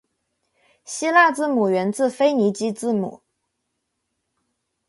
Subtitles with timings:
[0.83, 3.21] 希腊字母源自腓尼基字母。